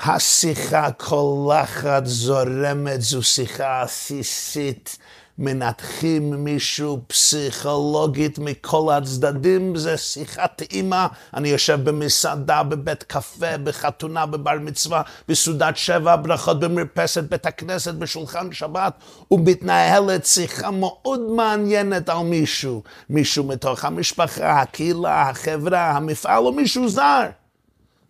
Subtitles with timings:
[0.00, 4.98] השיחה קולחת, זורמת, זו שיחה עסיסית.
[5.38, 11.06] מנתחים מישהו פסיכולוגית מכל הצדדים, זה שיחת אימא.
[11.34, 18.52] אני יושב במסעדה, בבית קפה, בחתונה, בבר מצווה, בסעודת שבע, ברכות במרפסת, בית הכנסת, בשולחן
[18.52, 18.92] שבת,
[19.30, 22.82] ומתנהלת שיחה מאוד מעניינת על מישהו.
[23.10, 27.26] מישהו מתוך המשפחה, הקהילה, החברה, המפעל, או מישהו זר.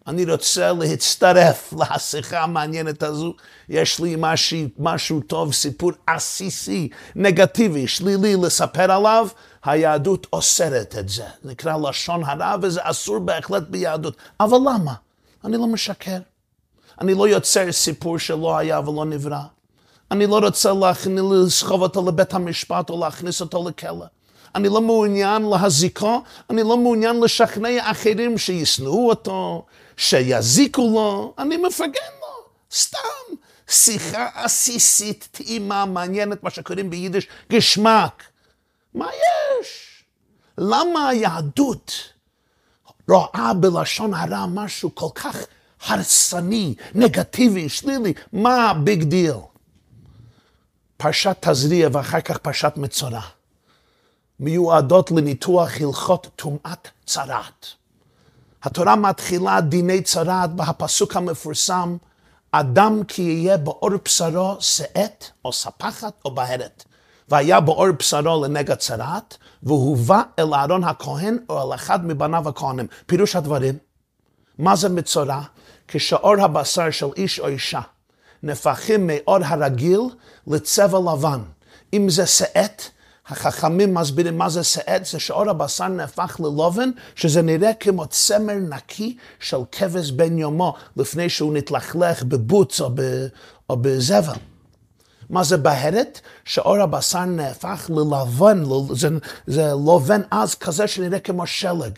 [0.07, 3.35] אני רוצה להצטרף לשיחה המעניינת הזו.
[3.69, 9.29] יש לי משהו, משהו טוב, סיפור עסיסי, נגטיבי, שלילי לספר עליו.
[9.65, 11.25] היהדות אוסרת את זה.
[11.45, 14.17] נקרא לשון הרע וזה אסור בהחלט ביהדות.
[14.41, 14.95] אבל למה?
[15.45, 16.19] אני לא משקר.
[17.01, 19.41] אני לא יוצר סיפור שלא היה ולא נברא.
[20.11, 20.73] אני לא רוצה
[21.07, 24.07] לסחוב אותו לבית המשפט או להכניס אותו לכלא.
[24.55, 29.65] אני לא מעוניין להזיקו, אני לא מעוניין לשכנע אחרים שישנאו אותו,
[29.97, 33.37] שיזיקו לו, אני מפרגן לו, סתם.
[33.69, 38.23] שיחה עסיסית, טעימה, מעניינת, מה שקוראים ביידיש געשמאק.
[38.95, 40.05] מה יש?
[40.59, 41.93] למה היהדות
[43.09, 45.37] רואה בלשון הרע משהו כל כך
[45.87, 48.15] הרסני, נגטיבי, שלילי?
[48.33, 49.35] מה ה big deal?
[50.97, 53.21] פרשת תזריע ואחר כך פרשת מצורע.
[54.41, 57.67] מיועדות לניתוח הלכות טומאת צרעת.
[58.67, 61.97] התורה מתחילה דיני צרעת בהפסוק המפורסם,
[62.53, 66.85] אדם כי יהיה באור בשרו שאת או ספחת או בהרת.
[67.29, 72.87] והיה באור בשרו לנגע צרעת, והובא אל אהרון הכהן או אל אחד מבניו הכהנים.
[73.07, 73.79] פירוש הדברים,
[74.59, 75.43] מה זה מצורע?
[75.89, 77.81] כשאור הבשר של איש או אישה
[78.43, 80.01] נפחים מאור הרגיל
[80.47, 81.41] לצבע לבן.
[81.93, 82.83] אם זה שאת,
[83.29, 89.17] החכמים מסבירים מה זה שאת, זה שאור הבשר נהפך ללובן, שזה נראה כמו צמר נקי
[89.41, 93.27] של כבש בן יומו, לפני שהוא נתלכלך בבוץ או, ב,
[93.71, 94.33] או בזבל.
[95.31, 96.21] מה זה בהרת?
[96.45, 98.63] שאור הבשר נהפך ללבן,
[98.95, 99.09] זה,
[99.47, 101.93] זה לובן אז כזה שנראה כמו שלג.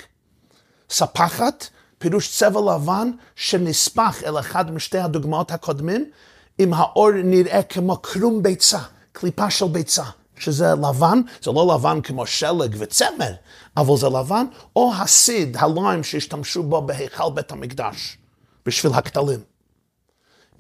[0.91, 1.67] ספחת,
[1.99, 6.11] פירוש צבע לבן שנספח אל אחד משתי הדוגמאות הקודמים,
[6.61, 8.79] אם האור נראה כמו קרום ביצה,
[9.13, 10.05] קליפה של ביצה.
[10.41, 13.33] שזה לבן, זה לא לבן כמו שלג וצמר,
[13.77, 18.19] אבל זה לבן, או הסיד, הליים שהשתמשו בו בהיכל בית המקדש,
[18.67, 19.41] בשביל הכתלים.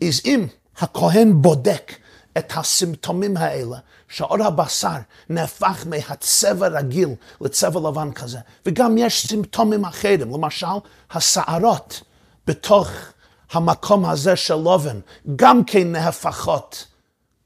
[0.05, 0.47] אז אם
[0.79, 1.93] הכהן בודק
[2.39, 3.77] את הסימפטומים האלה,
[4.09, 4.97] שאור הבשר
[5.29, 7.09] נהפך מהצבע רגיל
[7.41, 10.67] לצבע לבן כזה, וגם יש סימפטומים אחרים, למשל
[11.11, 12.03] השערות
[12.47, 12.91] בתוך
[13.53, 15.01] המקום הזה של לובן,
[15.37, 16.87] גם כן נהפכות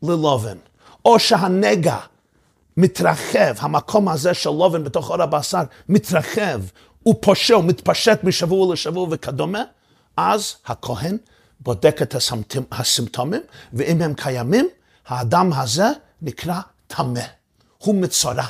[0.03, 0.57] ללובן,
[1.05, 1.97] או שהנגע
[2.77, 6.61] מתרחב, המקום הזה של לובן בתוך אור הבשר מתרחב,
[7.03, 9.63] הוא פושה, הוא מתפשט משבוע לשבוע וכדומה,
[10.17, 11.17] אז הכהן
[11.61, 12.17] בודק את
[12.73, 13.41] הסימפטומים,
[13.73, 14.69] ואם הם קיימים,
[15.07, 15.87] האדם הזה
[16.23, 17.21] נקרא טמא.
[17.79, 18.47] הוא מצורע,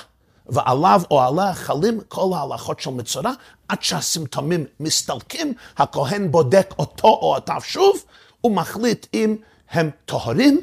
[0.46, 3.32] ועליו או עליה חלים כל ההלכות של מצורע,
[3.68, 8.04] עד שהסימפטומים מסתלקים, הכהן בודק אותו או אותיו שוב,
[8.44, 9.36] ומחליט אם
[9.70, 10.60] הם טהורים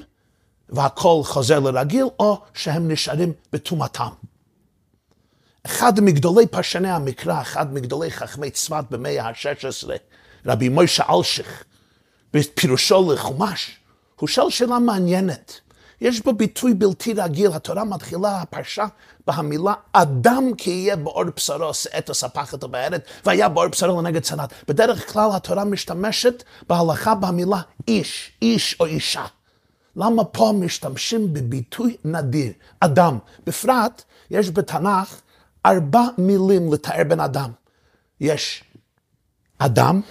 [0.70, 4.10] והכל חוזר לרגיל, או שהם נשארים בטומאתם.
[5.66, 9.90] אחד מגדולי פרשני המקרא, אחד מגדולי חכמי צפת במאה ה-16,
[10.46, 11.64] רבי מוישה אלשיך,
[12.34, 13.78] בפירושו לחומש,
[14.20, 15.60] הוא שואל שאלה מעניינת.
[16.02, 18.86] יש בו ביטוי בלתי רגיל, התורה מתחילה הפרשה
[19.28, 24.54] בהמילה אדם כי יהיה באור בשרו שאת הספחת הבארת, והיה באור בשרו לנגד צנת.
[24.68, 29.26] בדרך כלל התורה משתמשת בהלכה במילה איש, איש או אישה.
[29.96, 33.18] למה פה משתמשים בביטוי נדיר, אדם?
[33.46, 35.22] בפרט, יש בתנ"ך
[35.66, 37.52] ארבע מילים לתאר בן אדם.
[38.20, 38.64] יש
[39.58, 40.02] אדם,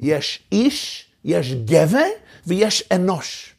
[0.00, 2.08] יש איש, יש גבר
[2.46, 3.54] ויש אנוש.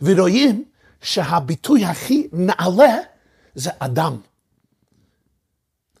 [0.00, 0.64] ורואים
[1.02, 2.96] שהביטוי הכי נעלה
[3.54, 4.16] זה אדם.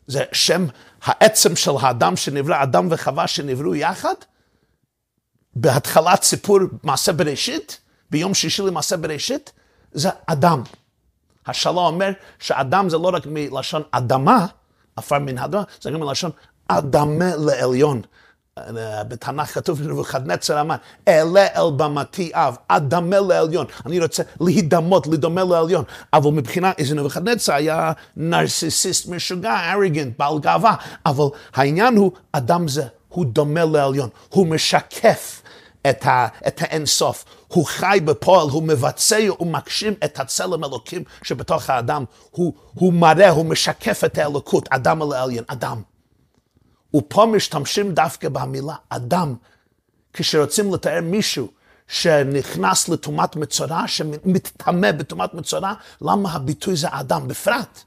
[0.06, 0.66] זה שם
[1.02, 4.14] העצם של האדם שנברא, אדם וחווה שנבראו יחד.
[5.56, 7.80] בהתחלת סיפור מעשה בראשית,
[8.10, 9.52] ביום שישי למעשה בראשית,
[9.92, 10.62] זה אדם.
[11.46, 14.46] השאלה אומר שאדם זה לא רק מלשון אדמה,
[14.96, 16.30] עפר מן האדמה, זה גם מלשון
[16.68, 18.02] אדמה לעליון.
[19.08, 20.76] בתנ"ך כתוב נבוכדנצר אמר,
[21.08, 23.66] אעלה אל במתי אב, אדמה לעליון.
[23.86, 25.84] אני רוצה להידמות, לדומה לעליון.
[26.12, 30.74] אבל מבחינה, איזה נבוכדנצר היה נרסיסיסט משוגע, אריגנט, בעל גאווה.
[31.06, 31.24] אבל
[31.54, 34.08] העניין הוא, אדם זה, הוא דומה לעליון.
[34.28, 35.42] הוא משקף
[35.90, 37.24] את, ה, את האינסוף.
[37.48, 42.04] הוא חי בפועל, הוא מבצע ומגשים את הצלם אלוקים שבתוך האדם.
[42.30, 45.82] הוא, הוא מראה, הוא משקף את האלוקות, אדם אל העליון, אדם.
[46.96, 49.34] ופה משתמשים דווקא במילה אדם,
[50.12, 51.48] כשרוצים לתאר מישהו
[51.88, 57.28] שנכנס לטומאת מצורע, שמתטמא בטומאת מצורע, למה הביטוי זה אדם?
[57.28, 57.82] בפרט,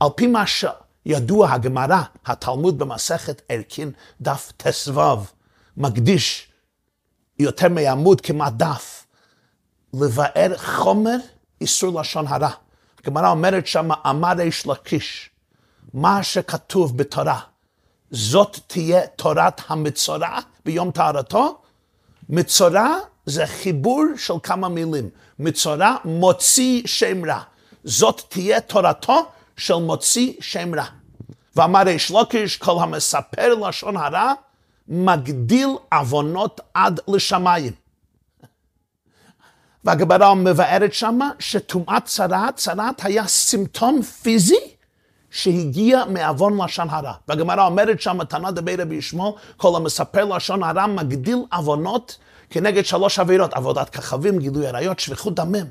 [0.00, 3.90] על פי מה שידוע הגמרא, התלמוד במסכת ערכין,
[4.20, 5.00] דף ט"ו,
[5.76, 6.48] מקדיש
[7.38, 9.06] יותר מעמוד כמעט דף,
[9.94, 11.16] לבאר חומר
[11.60, 12.50] איסור לשון הרע.
[13.00, 15.30] הגמרא אומרת שם, אמר איש לקיש,
[15.94, 17.40] מה שכתוב בתורה,
[18.10, 21.58] זאת תהיה תורת המצורע ביום טהרתו.
[22.28, 22.96] מצורע
[23.26, 25.10] זה חיבור של כמה מילים.
[25.38, 27.40] מצורע מוציא שם רע.
[27.84, 29.26] זאת תהיה תורתו
[29.56, 30.84] של מוציא שם רע.
[31.56, 34.32] ואמר איש לוקיש, כל המספר לשון הרע,
[34.88, 37.72] מגדיל עוונות עד לשמיים.
[39.84, 44.74] והגברה מבארת שמה שטומאת צרעת, צרעת היה סימפטום פיזי
[45.30, 47.12] שהגיע מעוון לשון הרע.
[47.28, 52.18] והגמרא אומרת שם, תנא דבי רבי ישמעאל, כל המספר לשון הרע מגדיל עוונות
[52.50, 55.66] כנגד שלוש עבירות, עבודת כוכבים, גילוי עריות, שפיכות דמים.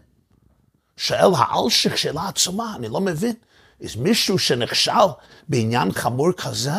[0.98, 3.33] שואל האלשיך שאלה עצומה, אני לא מבין.
[3.81, 4.92] יש מישהו שנכשל
[5.50, 6.71] בעניין חמור כזה,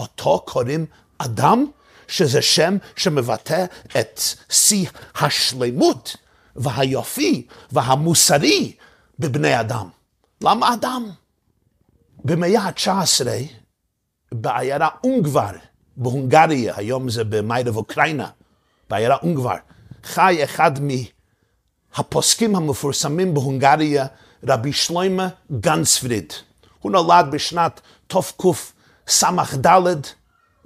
[0.00, 0.86] אותו קוראים
[1.18, 1.66] אדם,
[2.08, 3.64] שזה שם שמבטא
[4.00, 4.20] את
[4.50, 6.16] שיא השלמות
[6.56, 8.72] והיופי והמוסרי
[9.18, 9.88] בבני אדם.
[10.40, 11.10] למה אדם?
[12.24, 13.26] במאה ה-19,
[14.32, 15.50] בעיירה אונגבר,
[15.96, 18.28] בהונגריה, היום זה במיירב אוקראינה,
[18.90, 19.56] בעיירה אונגבר,
[20.04, 20.72] חי אחד
[21.94, 24.06] מהפוסקים המפורסמים בהונגריה,
[24.48, 25.28] רבי שלוימה
[25.60, 26.32] גנספריד.
[26.80, 29.66] הוא נולד בשנת תקס"ד,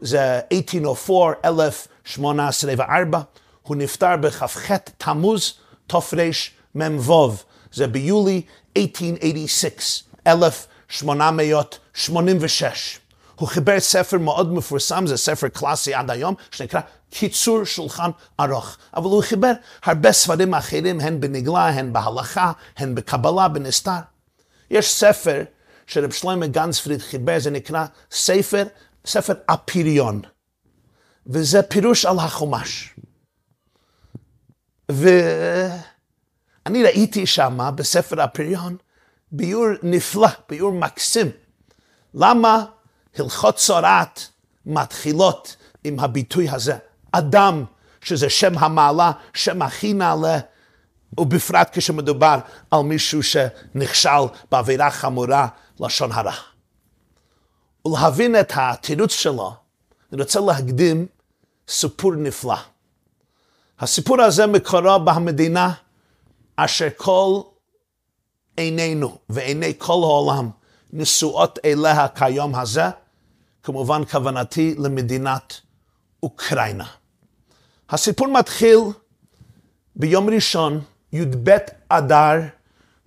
[0.02, 3.20] זה 1804, 1804,
[3.62, 5.54] הוא נפטר בכ"ח תמוז
[5.86, 7.32] תרמ"ו,
[7.72, 8.42] זה ביולי
[8.76, 12.98] 1886, 1886.
[13.34, 18.10] הוא חיבר ספר מאוד מפורסם, זה ספר קלאסי עד היום, שנקרא קיצור שולחן
[18.40, 18.76] ארוך.
[18.96, 19.52] אבל הוא חיבר
[19.84, 23.98] הרבה ספרים אחרים, הן בנגלה, הן בהלכה, הן בקבלה, בנסתר.
[24.70, 25.42] יש ספר
[25.86, 28.64] שרב שלמה גנצפריד חיבר, זה נקרא ספר,
[29.06, 30.20] ספר אפיריון.
[31.26, 32.94] וזה פירוש על החומש.
[34.88, 38.76] ואני ראיתי שם בספר הפריון
[39.32, 41.30] ביור נפלא, ביור מקסים.
[42.14, 42.64] למה
[43.18, 44.28] הלכות צורעת
[44.66, 46.76] מתחילות עם הביטוי הזה?
[47.12, 47.64] אדם,
[48.00, 50.38] שזה שם המעלה, שם הכי נעלה,
[51.20, 52.38] ובפרט כשמדובר
[52.70, 55.48] על מישהו שנכשל בעבירה חמורה,
[55.80, 56.51] לשון הרע.
[57.86, 59.54] ולהבין את התירוץ שלו,
[60.12, 61.06] אני רוצה להקדים
[61.68, 62.56] סיפור נפלא.
[63.80, 65.72] הסיפור הזה מקורו במדינה
[66.56, 67.40] אשר כל
[68.56, 70.50] עינינו ועיני כל העולם
[70.92, 72.84] נשואות אליה כיום הזה,
[73.62, 75.60] כמובן כוונתי למדינת
[76.22, 76.86] אוקראינה.
[77.90, 78.78] הסיפור מתחיל
[79.96, 80.80] ביום ראשון,
[81.12, 81.56] י"ב
[81.88, 82.36] אדר,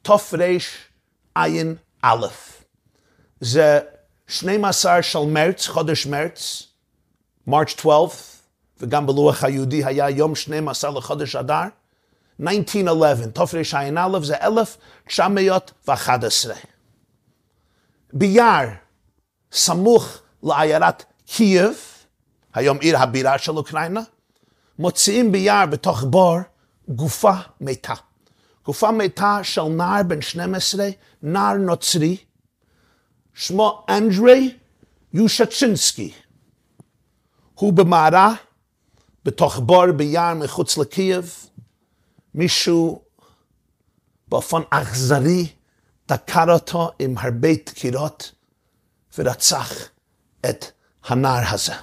[0.02, 1.40] תרע"א.
[3.42, 3.80] זה
[4.28, 6.64] 12 של מרץ, חודש מרץ,
[7.48, 8.36] מרץ 12,
[8.82, 11.64] וגם בלוח היהודי היה יום 12 לחודש אדר,
[12.42, 16.56] 1911, תרע"א זה 1911.
[18.14, 18.68] ביער,
[19.52, 21.74] סמוך לעיירת קייב,
[22.54, 24.02] היום עיר הבירה של אוקראינה,
[24.80, 26.38] מוציאים ביער בתוך בור
[26.90, 27.94] גופה מתה.
[28.66, 30.90] גופה מתה של נער בן 12,
[31.22, 32.18] נער נוצרי,
[33.36, 34.58] שמו אנדרי
[35.14, 36.14] יושצ'ינסקי.
[37.54, 38.34] הוא במערה,
[39.26, 41.50] בתוך בור ביער מחוץ לקייב,
[42.34, 43.02] מישהו
[44.28, 45.48] באופן אכזרי
[46.08, 48.32] דקר אותו עם הרבה דקירות
[49.18, 49.72] ורצח
[50.50, 50.66] את
[51.04, 51.74] הנער הזה.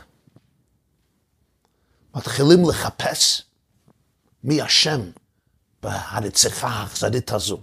[2.14, 3.42] מתחילים לחפש
[4.44, 5.00] מי אשם
[5.82, 7.60] בהרציחה האכזרית הזו.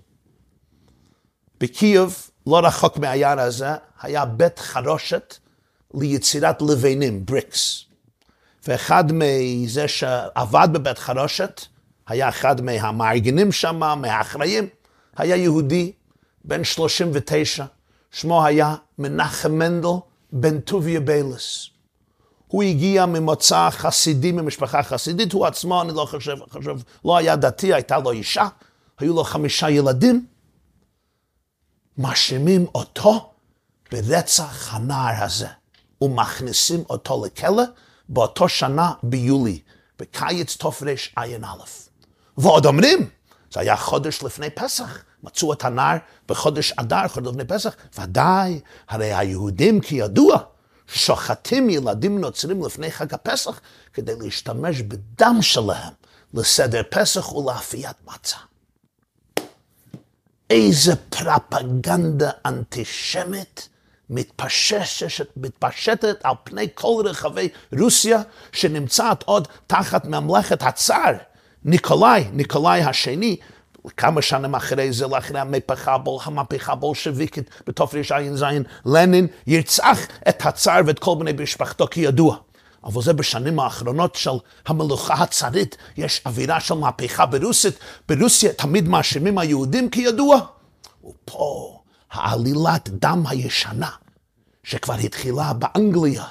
[1.59, 3.69] בקייב, לא רחוק מהיער הזה,
[4.01, 5.37] היה בית חרושת
[5.93, 7.83] ליצירת לבנים, בריקס.
[8.67, 11.61] ואחד מזה שעבד בבית חרושת,
[12.07, 14.67] היה אחד מהמארגנים שם, מהאחראים,
[15.17, 15.91] היה יהודי
[16.45, 17.65] בן 39,
[18.11, 19.87] שמו היה מנחם מנדל
[20.31, 21.69] בן טוביה ביילס.
[22.47, 27.73] הוא הגיע ממוצא חסידי, ממשפחה חסידית, הוא עצמו, אני לא חושב, חושב, לא היה דתי,
[27.73, 28.47] הייתה לו אישה,
[28.99, 30.25] היו לו חמישה ילדים.
[31.99, 33.29] מאשימים אותו
[33.91, 35.47] ברצח הנער הזה,
[36.01, 37.63] ומכניסים אותו לכלא
[38.09, 39.61] באותו שנה ביולי,
[39.99, 41.47] בקיץ תרע"א.
[42.37, 43.09] ועוד אומרים,
[43.51, 49.13] זה היה חודש לפני פסח, מצאו את הנער בחודש אדר, חודש לפני פסח, ודאי, הרי
[49.13, 50.37] היהודים כידוע,
[50.87, 53.59] שוחטים ילדים נוצרים לפני חג הפסח
[53.93, 55.93] כדי להשתמש בדם שלהם
[56.33, 58.37] לסדר פסח ולאפיית מצה.
[60.49, 63.69] איזה פרפגנדה אנטישמית
[64.09, 71.13] מתפשטת, מתפשטת על פני כל רחבי רוסיה, שנמצאת עוד תחת ממלכת הצאר,
[71.65, 73.37] ניקולאי, ניקולאי השני,
[73.97, 78.45] כמה שנים אחרי זה, לאחרי המהפכה, המהפכה הבולשביקית בתרע"ז,
[78.85, 82.37] לנין ירצח את הצאר ואת כל בני משפחתו כידוע.
[82.83, 84.29] אבל זה בשנים האחרונות של
[84.67, 87.73] המלוכה הצארית, יש אווירה של מהפכה ברוסית.
[88.09, 90.39] ברוסיה תמיד מאשימים היהודים כידוע.
[91.05, 91.79] ופה
[92.11, 93.89] העלילת דם הישנה,
[94.63, 96.23] שכבר התחילה באנגליה,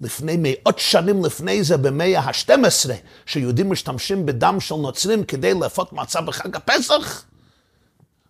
[0.00, 2.90] לפני מאות שנים לפני זה, במאה ה-12,
[3.26, 7.24] שיהודים משתמשים בדם של נוצרים כדי לאפות מצה בחג הפסח,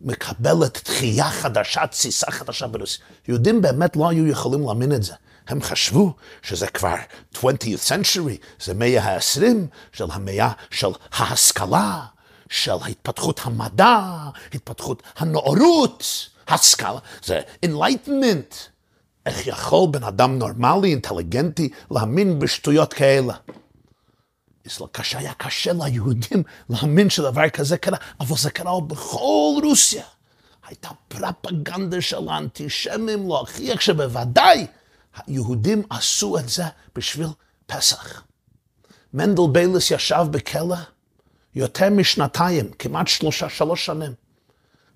[0.00, 3.04] מקבלת תחייה חדשה, תסיסה חדשה ברוסיה.
[3.28, 5.14] יהודים באמת לא היו יכולים להאמין את זה.
[5.48, 6.94] הם חשבו שזה כבר
[7.34, 7.38] 20th
[7.88, 9.42] century, זה מאה ה-20
[9.92, 12.04] של המאה של ההשכלה,
[12.50, 13.98] של התפתחות המדע,
[14.54, 16.04] התפתחות הנאורות,
[16.48, 18.54] השכלה, זה enlightenment.
[19.26, 23.34] איך יכול בן אדם נורמלי, אינטליגנטי, להאמין בשטויות כאלה?
[24.92, 30.04] קשה, היה קשה ליהודים להאמין שדבר כזה קרה, אבל זה קרה בכל רוסיה.
[30.66, 34.66] הייתה פרפגנדה של האנטישמים להוכיח שבוודאי
[35.26, 37.28] היהודים עשו את זה בשביל
[37.66, 38.22] פסח.
[39.14, 40.76] מנדל ביילס ישב בכלא
[41.54, 44.12] יותר משנתיים, כמעט שלושה, שלוש שנים.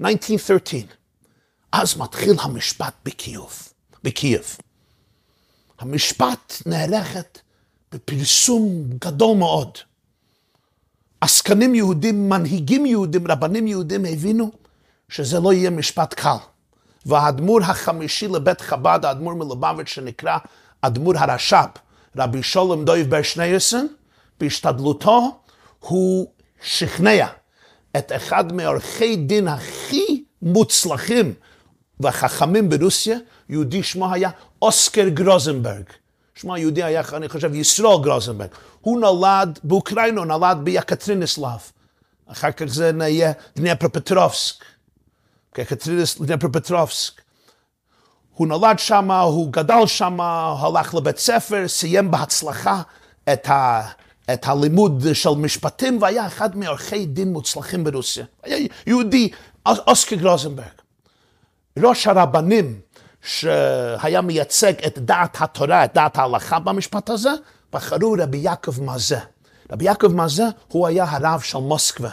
[0.00, 0.80] 1913.
[1.72, 3.68] אז מתחיל המשפט בקייב,
[4.04, 4.56] בקייב.
[5.78, 7.38] המשפט נערכת
[7.92, 9.78] בפרסום גדול מאוד.
[11.24, 14.50] עסקנים יהודים, מנהיגים יהודים, רבנים יהודים הבינו
[15.08, 16.36] שזה לא יהיה משפט קל.
[17.06, 20.38] והאדמו"ר החמישי לבית חב"ד, האדמו"ר מלובביץ' שנקרא
[20.80, 21.68] אדמו"ר הרש"פ,
[22.16, 23.86] רבי שולם דויב בר שנייסן,
[24.40, 25.40] בהשתדלותו
[25.80, 26.26] הוא
[26.62, 27.26] שכנע
[27.96, 31.34] את אחד מעורכי דין הכי מוצלחים
[32.00, 34.30] והחכמים ברוסיה, יהודי שמו היה
[34.62, 35.84] אוסקר גרוזנברג.
[36.34, 38.48] שמו היהודי היה, אני חושב, ישרול גרוזנברג.
[38.84, 41.70] הוא נולד באוקראינה, הוא נולד ביקטרינסלב.
[42.26, 44.64] אחר כך זה נהיה דניפרופטרובסק.
[45.58, 47.20] יקטריניס דניפרופטרובסק.
[48.34, 52.82] הוא נולד שם, הוא גדל שם, הלך לבית ספר, סיים בהצלחה
[53.32, 53.82] את, ה,
[54.32, 58.24] את הלימוד של משפטים, והיה אחד מעורכי דין מוצלחים ברוסיה.
[58.42, 59.30] היה יהודי,
[59.66, 60.66] אוסקר גרוזנברג.
[61.78, 62.80] ראש הרבנים
[63.22, 67.30] שהיה מייצג את דעת התורה, את דעת ההלכה במשפט הזה,
[67.74, 69.18] בחרו רבי יעקב מזה.
[69.72, 72.10] רבי יעקב מזה, הוא היה הרב של מוסקבה.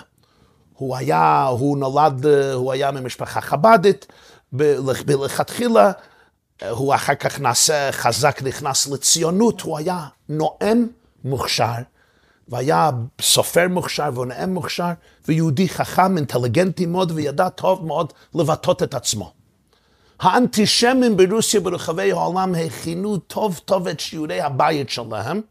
[0.74, 4.08] הוא היה, הוא נולד, הוא היה ממשפחה חב"דית,
[4.54, 5.92] מלכתחילה
[6.70, 10.88] הוא אחר כך נעשה חזק, נכנס לציונות, הוא היה נואם
[11.24, 11.74] מוכשר,
[12.48, 12.90] והיה
[13.22, 14.92] סופר מוכשר ונואם מוכשר,
[15.28, 19.34] ויהודי חכם, אינטליגנטי מאוד, וידע טוב מאוד לבטא את עצמו.
[20.22, 25.42] האנטישמים ברוסיה ברחבי העולם הכינו טוב טוב את שיעורי הבית שלהם,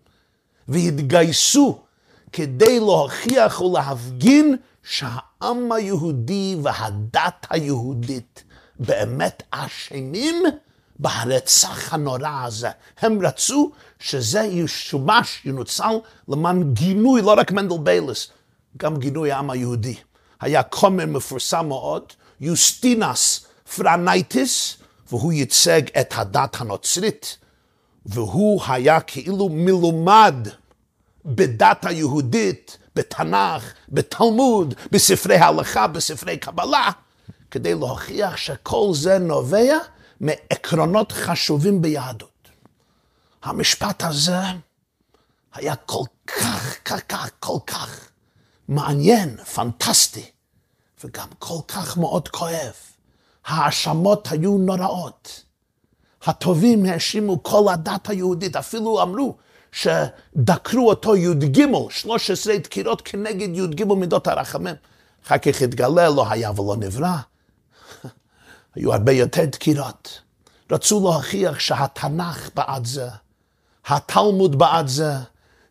[0.69, 1.79] והתגייסו
[2.33, 8.45] כדי להוכיח ולהפגין שהעם היהודי והדת היהודית
[8.79, 10.43] באמת אשמים
[10.99, 12.71] ברצח הנורא הזה.
[13.01, 15.95] הם רצו שזה ישומש, ינוצל
[16.29, 18.29] למען גינוי, לא רק מנדל ביילס,
[18.77, 19.95] גם גינוי העם היהודי.
[20.41, 22.03] היה כומר מפורסם מאוד,
[22.41, 24.77] יוסטינס פרנייטיס,
[25.09, 27.39] והוא ייצג את הדת הנוצרית,
[28.07, 30.35] והוא היה כאילו מלומד
[31.25, 36.91] בדת היהודית, בתנ"ך, בתלמוד, בספרי הלכה, בספרי קבלה,
[37.51, 39.79] כדי להוכיח שכל זה נובע
[40.21, 42.49] מעקרונות חשובים ביהדות.
[43.43, 44.41] המשפט הזה
[45.55, 48.09] היה כל כך, כל כך, כל כך
[48.69, 50.31] מעניין, פנטסטי,
[51.05, 52.90] וגם כל כך מאוד כואב.
[53.47, 55.45] ההאשמות היו נוראות.
[56.25, 59.37] הטובים האשימו כל הדת היהודית, אפילו אמרו
[59.73, 64.75] שדקרו אותו י"ג, 13 דקירות כנגד י"ג מידות הרחמים.
[65.27, 67.17] אחר כך התגלה, לא היה ולא נברא.
[68.75, 70.21] היו הרבה יותר דקירות.
[70.71, 73.09] רצו להוכיח שהתנ"ך בעד זה,
[73.87, 75.13] התלמוד בעד זה,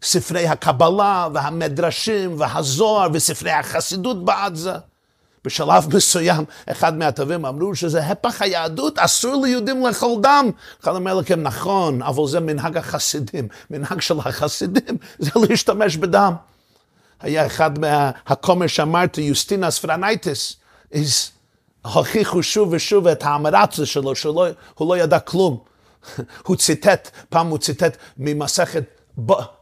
[0.02, 4.74] ספרי הקבלה והמדרשים והזוהר וספרי החסידות בעד זה.
[5.46, 10.50] בשלב מסוים, אחד מהתובעים אמרו שזה היפך היהדות, אסור ליהודים לאכול דם.
[10.84, 13.48] אחד אומר לכם, נכון, אבל זה מנהג החסידים.
[13.70, 16.34] מנהג של החסידים זה להשתמש בדם.
[17.20, 20.56] היה אחד מהכומר שאמרתי, יוסטינס פרנייטיס,
[21.82, 25.58] הוכיחו שוב ושוב את העם הארצות שלו, שהוא לא ידע כלום.
[26.48, 28.84] הוא ציטט, פעם הוא ציטט ממסכת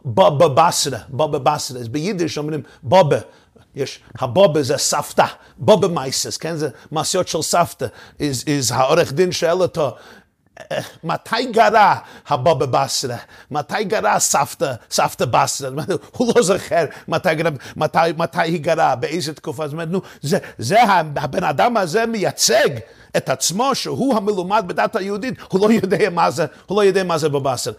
[0.06, 3.18] בבא בתרא, בבא בתרא, אז ביידיש אומרים באבע,
[3.78, 5.26] יש, הבובה זה סבתא,
[5.58, 7.86] בובה מייסס, כן, זה מעשיות של סבתא,
[8.20, 9.96] אז העורך דין שואל אותו,
[11.04, 13.18] מתי גרה הבובה בסרה?
[13.52, 15.70] מתי גרה סבתא, סבתא בסרה?
[16.12, 17.30] הוא לא זוכר מתי,
[17.76, 19.68] מתי, מתי היא גרה, באיזה תקופה.
[19.68, 20.84] זאת אומרת, נו, זה, זה
[21.16, 22.70] הבן אדם הזה מייצג
[23.18, 27.18] את עצמו שהוא המלומד בדת היהודית, הוא לא יודע מה זה, הוא לא יודע מה
[27.18, 27.72] זה בבשר.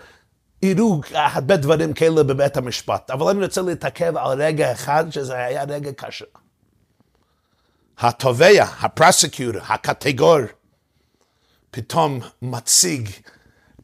[0.62, 5.64] יראו הרבה דברים כאלה בבית המשפט, אבל אני רוצה להתעכב על רגע אחד, שזה היה
[5.64, 6.24] רגע קשה.
[7.98, 10.38] התובע, ה prosecutor, הקטגור,
[11.70, 13.10] פתאום מציג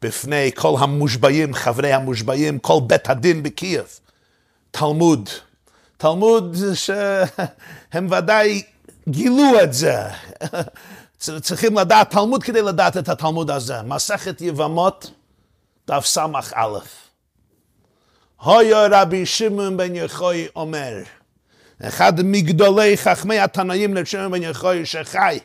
[0.02, 3.84] בפני כל המושבעים, חברי המושבעים, כל בית הדין בקייב,
[4.70, 5.28] תלמוד.
[5.96, 8.62] תלמוד שהם ודאי
[9.08, 9.96] גילו את זה.
[11.40, 13.82] צריכים לדעת תלמוד כדי לדעת את התלמוד הזה.
[13.82, 15.10] מסכת יבמות,
[15.86, 16.78] דף ס"א.
[18.42, 21.02] היה רבי שמעון בן יוחאי אומר,
[21.82, 25.38] אחד מגדולי חכמי התנאים לשמעון בן יחוי שחי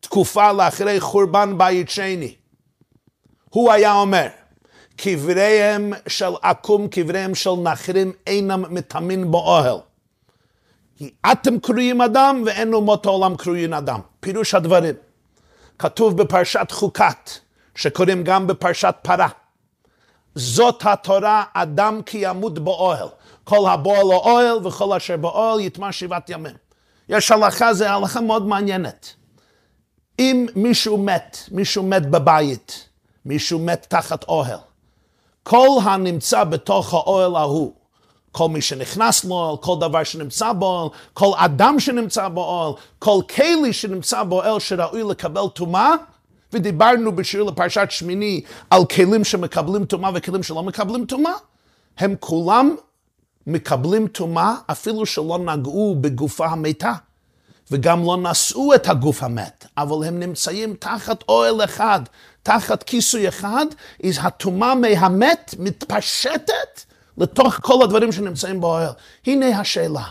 [0.00, 2.34] תקופה לאחרי חורבן בית שני.
[3.50, 4.26] הוא היה אומר,
[4.96, 9.78] קבריהם של עקום, קבריהם של נחרים, אינם מטמין באוהל.
[10.96, 14.00] כי אתם קרויים אדם ואין אומות העולם קרויים אדם.
[14.20, 14.94] פירוש הדברים.
[15.78, 17.30] כתוב בפרשת חוקת,
[17.76, 19.28] שקוראים גם בפרשת פרה.
[20.34, 23.08] זאת התורה, אדם כי ימות באוהל.
[23.44, 26.54] כל הבועל לאוהל וכל אשר באוהל יטמע שבעת ימים.
[27.08, 29.14] יש הלכה, זו הלכה מאוד מעניינת.
[30.18, 32.88] אם מישהו מת, מישהו מת בבית,
[33.24, 34.58] מישהו מת תחת אוהל,
[35.42, 37.72] כל הנמצא בתוך האוהל ההוא,
[38.32, 44.22] כל מי שנכנס לאוהל, כל דבר שנמצא באוהל, כל אדם שנמצא באוהל, כל כלי שנמצא
[44.22, 45.94] באוהל שראוי לקבל טומאה,
[46.56, 51.32] ודיברנו בשיעור לפרשת שמיני על כלים שמקבלים טומאה וכלים שלא מקבלים טומאה,
[51.98, 52.76] הם כולם
[53.46, 56.92] מקבלים טומאה אפילו שלא נגעו בגופה המתה.
[57.70, 62.00] וגם לא נשאו את הגוף המת, אבל הם נמצאים תחת אוהל אחד,
[62.42, 63.66] תחת כיסוי אחד,
[64.04, 66.80] אז הטומאה מהמת מתפשטת
[67.18, 68.92] לתוך כל הדברים שנמצאים באוהל.
[69.26, 70.04] הנה השאלה,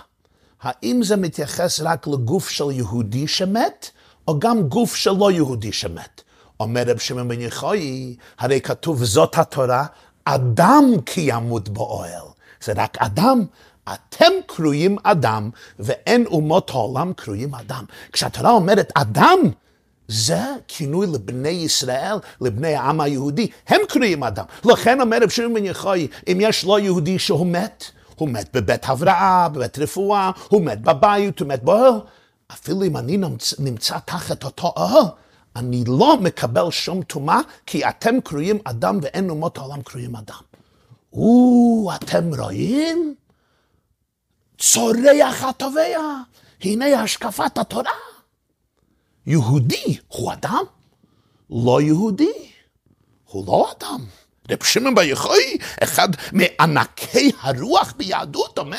[0.62, 3.89] האם זה מתייחס רק לגוף של יהודי שמת,
[4.28, 6.22] או גם גוף של לא יהודי שמת?
[6.60, 9.86] אומר רב שמעון בן יחוי, הרי כתוב זאת התורה,
[10.26, 12.26] אדם כי ימות באוהל.
[12.63, 13.46] זה רק אדם,
[13.94, 17.86] אתם קרויים אדם, ואין אומות העולם קרויים אדם.
[18.12, 19.39] כשהתורה אומרת אדם,
[20.08, 24.46] זה כינוי לבני ישראל, לבני העם היהודי, הם קרויים אדם.
[24.65, 27.84] לכן אומר רב שמעון בן יחוי, אם יש לא יהודי שהוא מת,
[28.15, 32.00] הוא מת בבית הבראה, בבית רפואה, הוא מת בבית, הוא מת באוהל.
[32.52, 35.06] אפילו אם אני נמצא, נמצא תחת אותו אוהל,
[35.56, 40.41] אני לא מקבל שום טומאה, כי אתם קרויים אדם ואין אומות העולם קרויים אדם.
[41.13, 43.15] או, אתם רואים?
[44.58, 46.00] צורח התובע,
[46.62, 47.91] הנה השקפת התורה.
[49.28, 50.63] יהודי הוא אדם,
[51.50, 52.52] לא יהודי
[53.26, 54.06] הוא לא אדם.
[54.52, 58.78] רב שמעון בר יחוי, אחד מענקי הרוח ביהדות, אומר,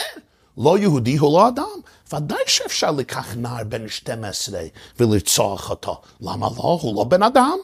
[0.57, 1.81] לא יהודי הוא לא אדם.
[2.13, 4.61] ודאי שאפשר לקח נער בן 12
[4.99, 6.01] ולרצוח אותו.
[6.21, 6.79] למה לא?
[6.83, 7.59] הוא לא בן אדם.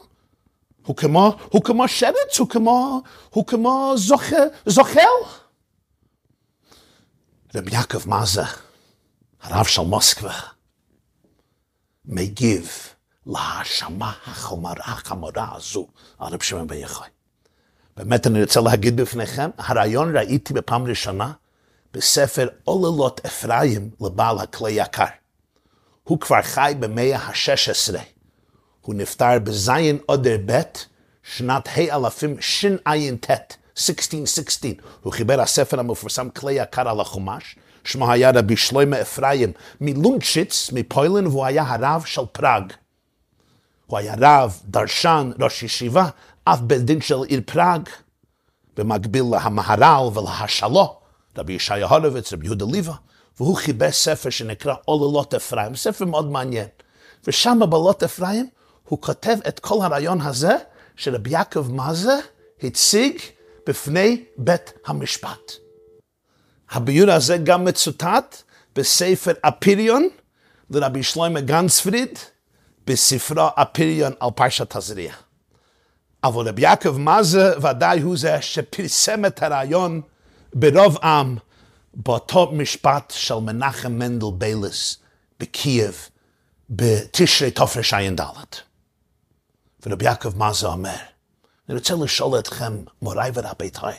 [0.85, 5.01] הוא כמו, הוא כמו שרץ, הוא כמו, הוא כמו זוכה, זוחל.
[7.55, 8.41] רב יעקב מזה,
[9.41, 10.39] הרב של מוסקבה,
[12.05, 12.71] מגיב
[13.25, 15.87] להאשמה החמורה הזו
[16.19, 17.07] על רב שמעון בר יחוי.
[17.97, 21.31] באמת אני רוצה להגיד בפניכם, הרעיון ראיתי בפעם ראשונה
[21.93, 25.05] בספר עוללות אפרים לבעל הכלי יקר.
[26.03, 27.95] הוא כבר חי במאה ה-16.
[28.81, 30.61] הוא נפטר בזין אודר ב',
[31.23, 33.31] שנת ה' אלפים שע"ט,
[33.77, 34.71] 1616.
[35.01, 37.55] הוא חיבר הספר המפורסם כלי יקר על החומש.
[37.83, 39.51] שמו היה רבי שלוימה אפרים
[39.81, 42.73] מלונקשיץ, מפוילן, והוא היה הרב של פראג.
[43.85, 46.09] הוא היה רב, דרשן, ראש ישיבה,
[46.43, 47.89] אף בית דין של עיר פראג,
[48.77, 51.02] במקביל להמהר"ל ולהשלו.
[51.37, 52.93] רבי ישעיה הורוביץ, רבי יהודה ליבה,
[53.37, 56.67] והוא חיבר ספר שנקרא עוללות אפרים, ספר מאוד מעניין.
[57.27, 58.49] ושם בעולות אפרים
[58.83, 60.55] הוא כותב את כל הרעיון הזה
[60.95, 62.19] שרבי יעקב מזה
[62.63, 63.19] הציג
[63.67, 65.51] בפני בית המשפט.
[66.71, 68.43] הביור הזה גם מצוטט
[68.75, 70.07] בספר אפיריון
[70.69, 72.19] לרבי שלמה גנצפריד,
[72.87, 75.13] בספרו אפיריון על פרשת הזריע.
[76.23, 80.01] אבל רבי יעקב מזה ודאי הוא זה שפרסם את הרעיון
[80.53, 81.37] ברוב עם
[81.93, 84.97] באותו משפט של מנחם מנדל ביילס
[85.39, 86.09] בקייב,
[86.69, 88.21] בתשרי תופרש ע"ד.
[89.85, 90.95] ורבי יעקב מזה אומר,
[91.69, 93.95] אני רוצה לשאול אתכם, מוריי ורבותיי,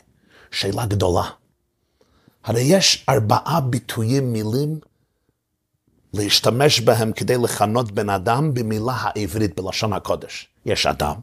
[0.51, 1.31] שאלה גדולה.
[2.45, 4.81] הרי יש ארבעה ביטויים, מילים,
[6.15, 10.49] להשתמש בהם כדי לכנות בן אדם במילה העברית בלשון הקודש.
[10.67, 11.15] יש אדם,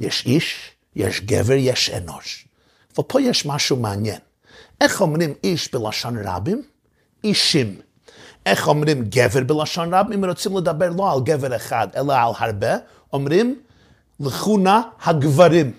[0.00, 2.47] יש איש, יש גבר, יש אנוש.
[2.98, 4.18] ופה יש משהו מעניין.
[4.80, 6.62] איך אומרים איש בלשון רבים?
[7.24, 7.80] אישים.
[8.46, 10.24] איך אומרים גבר בלשון רבים?
[10.24, 12.76] אם רוצים לדבר לא על גבר אחד, אלא על הרבה,
[13.12, 13.60] אומרים
[14.20, 15.72] לכונה הגברים.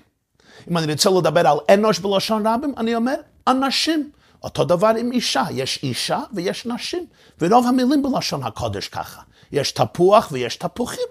[0.70, 3.16] אם אני רוצה לדבר על אנוש בלשון רבים, אני אומר
[3.48, 4.12] אנשים.
[4.44, 7.06] אותו דבר עם אישה, יש אישה ויש נשים,
[7.42, 9.22] ורוב המילים בלשון הקודש ככה.
[9.52, 11.08] יש תפוח ויש תפוחים,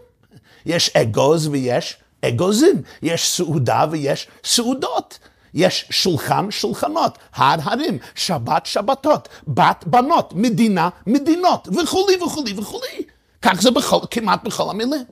[0.66, 5.18] יש אגוז ויש אגוזים, יש סעודה ויש סעודות.
[5.58, 13.02] יש שולחן, שולחנות, הר, הרים, שבת, שבתות, בת, בנות, מדינה, מדינות, וכולי וכולי וכולי.
[13.42, 15.04] כך זה בכל, כמעט בכל המילים.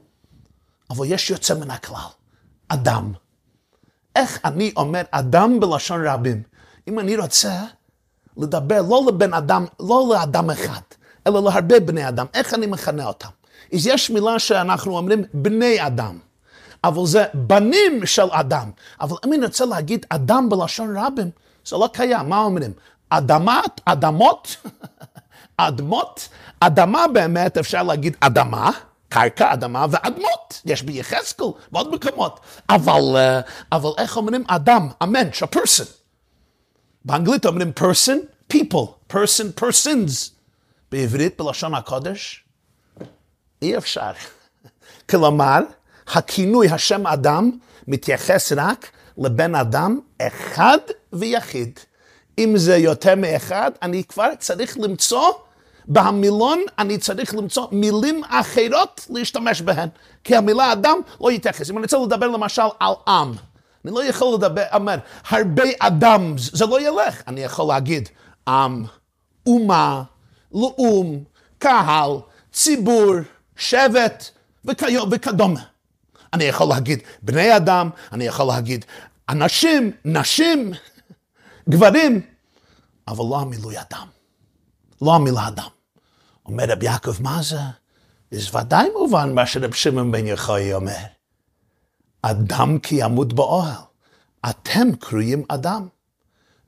[0.90, 2.08] אבל יש יוצא מן הכלל,
[2.68, 3.12] אדם.
[4.16, 6.42] איך אני אומר אדם בלשון רבים?
[6.88, 7.64] אם אני רוצה
[8.36, 10.80] לדבר לא לבן אדם, לא לאדם אחד,
[11.26, 13.28] אלא להרבה בני אדם, איך אני מכנה אותם?
[13.72, 16.18] אז יש מילה שאנחנו אומרים בני אדם.
[16.86, 18.70] אבל זה בנים של אדם.
[19.00, 21.30] אבל אם אני רוצה להגיד אדם בלשון רבים,
[21.64, 22.28] זה לא קיים.
[22.28, 22.72] מה אומרים?
[23.10, 24.56] אדמת, אדמות,
[25.56, 26.28] אדמות,
[26.60, 28.70] אדמה באמת אפשר להגיד אדמה,
[29.08, 30.62] קרקע, אדמה ואדמות.
[30.64, 32.40] יש ביחזקאל ועוד מקומות.
[32.68, 33.40] אבל, אה,
[33.72, 35.86] אבל איך אומרים אדם, a person.
[37.04, 40.30] באנגלית אומרים person, people, person, persons.
[40.92, 42.44] בעברית, בלשון הקודש,
[43.62, 44.10] אי אפשר.
[45.10, 45.60] כלומר,
[46.08, 47.50] הכינוי השם אדם
[47.88, 50.78] מתייחס רק לבן אדם אחד
[51.12, 51.78] ויחיד.
[52.38, 55.32] אם זה יותר מאחד, אני כבר צריך למצוא,
[55.88, 59.88] במילון אני צריך למצוא מילים אחרות להשתמש בהן.
[60.24, 61.70] כי המילה אדם לא יתייחס.
[61.70, 63.32] אם אני רוצה לדבר למשל על עם,
[63.84, 67.22] אני לא יכול לדבר, אומר, הרבה אדם, זה לא ילך.
[67.28, 68.08] אני יכול להגיד
[68.48, 68.84] עם,
[69.46, 70.02] אומה,
[70.52, 71.24] לאום,
[71.58, 72.10] קהל,
[72.52, 73.14] ציבור,
[73.56, 74.30] שבט
[75.10, 75.75] וכדומה.
[76.32, 78.84] אני יכול להגיד בני אדם, אני יכול להגיד
[79.28, 80.72] אנשים, נשים,
[81.68, 82.20] גברים,
[83.08, 84.06] אבל לא המילוי אדם.
[85.02, 85.68] לא המילה אדם.
[86.46, 87.58] אומר רב יעקב, מה זה?
[88.30, 90.96] זה ודאי מובן מה שרב שמעון בן יחוי אומר.
[92.22, 93.82] אדם כי ימות באוהל.
[94.50, 95.88] אתם קרויים אדם,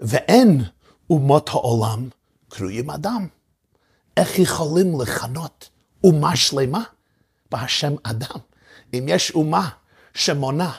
[0.01, 0.64] ואין
[1.11, 2.09] אומות העולם
[2.49, 3.29] קרויים אדם.
[4.16, 5.68] איך יכולים לכנות
[6.05, 6.83] אומה שלמה
[7.51, 8.38] בהשם אדם?
[8.94, 9.68] אם יש אומה
[10.14, 10.72] שמונה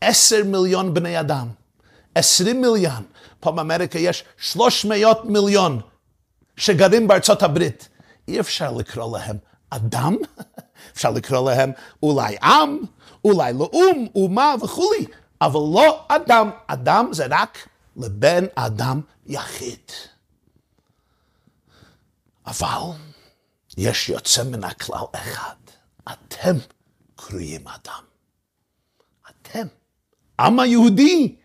[0.00, 1.48] עשר מיליון בני אדם,
[2.14, 3.04] עשרים מיליון,
[3.40, 5.80] פה באמריקה יש שלוש מאות מיליון
[6.56, 7.88] שגרים בארצות הברית,
[8.28, 9.36] אי אפשר לקרוא להם
[9.70, 10.16] אדם,
[10.94, 12.78] אפשר לקרוא להם אולי עם,
[13.24, 15.06] אולי לאום, אומה וכולי,
[15.40, 19.92] אבל לא אדם, אדם זה רק לבן אדם יחיד.
[22.46, 22.92] אבל
[23.76, 25.56] יש יוצא מן הכלל אחד,
[26.12, 26.56] אתם
[27.26, 28.02] קרויים אדם.
[29.30, 29.66] אתם,
[30.40, 31.36] עם היהודי,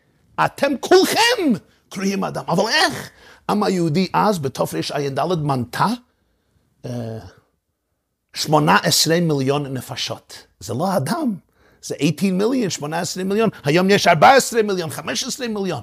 [0.45, 1.59] אתם כולכם
[1.89, 2.43] קרויים אדם.
[2.47, 3.09] אבל איך?
[3.49, 5.87] עם היהודי אז, בתרע"ד, מנתה
[6.85, 7.19] אה,
[8.33, 10.47] שמונה עשרה מיליון נפשות.
[10.59, 11.35] זה לא אדם,
[11.81, 13.49] זה 18 מיליון, 18 מיליון.
[13.63, 15.81] היום יש 14 מיליון, 15 מיליון.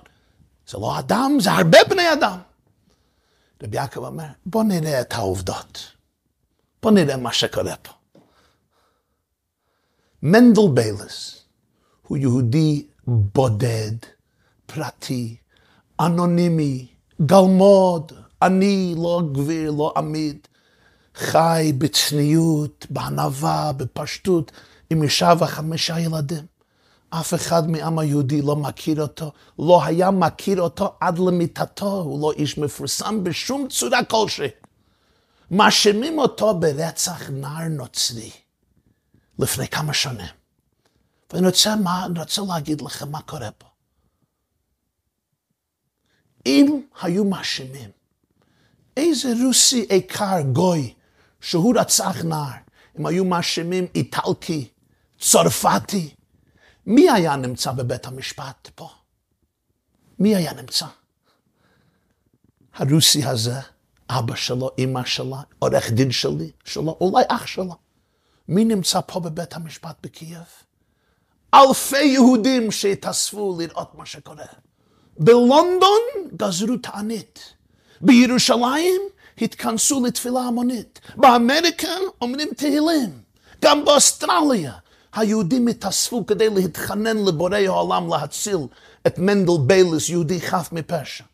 [0.68, 2.38] זה לא אדם, זה הרבה בני אדם.
[3.62, 5.92] רבי יעקב אומר, בוא נראה את העובדות.
[6.82, 8.01] בוא נראה מה שקורה פה.
[10.24, 11.42] מנדל ביילס
[12.02, 13.92] הוא יהודי בודד,
[14.66, 15.36] פרטי,
[16.00, 16.86] אנונימי,
[17.26, 20.38] גלמוד, אני לא גביר, לא עמיד,
[21.14, 24.52] חי בצניעות, בענווה, בפשטות,
[24.90, 26.46] עם אישה וחמישה ילדים.
[27.10, 32.32] אף אחד מעם היהודי לא מכיר אותו, לא היה מכיר אותו עד למיטתו, הוא לא
[32.32, 34.48] איש מפורסם בשום צורה כלשהי.
[35.50, 38.30] מאשימים אותו ברצח נער נוצרי.
[39.38, 40.34] לפני כמה שנים.
[41.32, 43.66] ואני רוצה, מה, אני רוצה להגיד לכם מה קורה פה.
[46.46, 47.90] אם היו מאשימים
[48.96, 50.94] איזה רוסי עיקר גוי
[51.40, 52.52] שהוא רצח נער,
[52.98, 54.68] אם היו מאשימים איטלקי,
[55.20, 56.14] צרפתי,
[56.86, 58.90] מי היה נמצא בבית המשפט פה?
[60.18, 60.86] מי היה נמצא?
[62.74, 63.60] הרוסי הזה,
[64.10, 67.81] אבא שלו, אמא שלה, עורך דין שלי, שלו, אולי אח שלו.
[68.52, 70.44] מי נמצא פה בבית המשפט בקייב?
[71.54, 74.44] אלפי יהודים שהתאספו לראות מה שקורה.
[75.18, 76.02] בלונדון
[76.36, 77.54] גזרו תענית.
[78.00, 79.00] בירושלים
[79.38, 81.00] התכנסו לתפילה המונית.
[81.16, 81.88] באמריקה
[82.20, 83.22] אומרים תהילים.
[83.62, 84.72] גם באוסטרליה
[85.14, 88.58] היהודים התאספו כדי להתחנן לבורא העולם להציל
[89.06, 91.24] את מנדל בייליס, יהודי חף מפשע.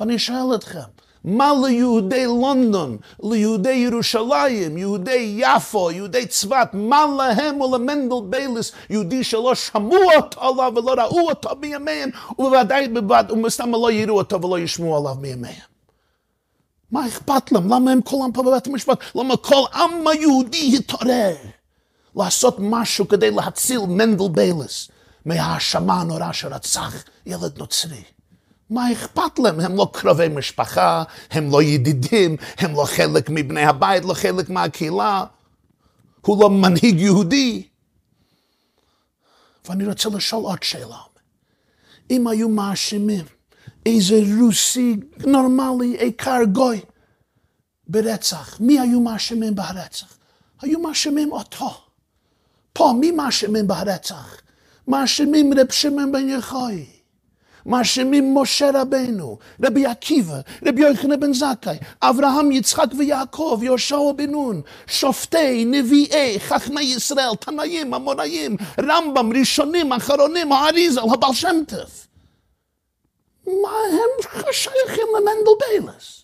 [0.00, 0.90] ואני שואל אתכם,
[1.24, 9.54] מה ליהודי לונדון, ליהודי ירושלים, יהודי יפו, יהודי צבת, מה להם ולמנדל בייליס, יהודי שלא
[9.54, 14.96] שמעו אותו עליו ולא ראו אותו מימיהם, ובוודאי בבד, ומסתם לא יראו אותו ולא ישמעו
[14.96, 15.72] עליו מימיהם.
[16.90, 17.72] מה אכפת להם?
[17.72, 18.98] למה הם כולם פה בבית המשפט?
[19.14, 21.34] למה כל עם היהודי התעורר
[22.16, 24.88] לעשות משהו כדי להציל מנדל בייליס
[25.24, 28.02] מההאשמה הנוראה שרצח ילד נוצרי?
[28.70, 29.60] מה אכפת להם?
[29.60, 35.24] הם לא קרובי משפחה, הם לא ידידים, הם לא חלק מבני הבית, לא חלק מהקהילה.
[36.20, 37.62] הוא לא מנהיג יהודי.
[39.68, 40.98] ואני רוצה לשאול עוד שאלה.
[42.10, 43.24] אם היו מאשימים
[43.86, 44.96] איזה רוסי
[45.26, 46.80] נורמלי, עיקר גוי,
[47.88, 50.18] ברצח, מי היו מאשימים ברצח?
[50.60, 51.70] היו מאשימים אותו.
[52.72, 54.40] פה, מי מאשימים ברצח?
[54.88, 56.86] מאשימים רב שמעון בן יחוי.
[57.66, 64.60] מאשימים משה רבנו, רבי עקיבא, רבי יוחנן בן זכאי, אברהם, יצחק ויעקב, יהושע בן נון,
[64.86, 72.06] שופטי, נביאי, חכמי ישראל, תנאים, אמוראים, רמב"ם, ראשונים, אחרונים, האריזל, הבעל שם טוב.
[73.46, 76.22] מה הם שייכים למנדל ביילס?